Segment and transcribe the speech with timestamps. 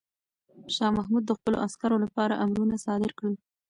[0.75, 3.35] شاه محمود د خپلو عسکرو لپاره امرونه صادر کړل.